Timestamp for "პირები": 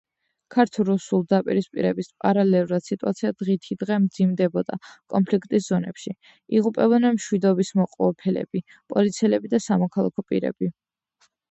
10.33-10.75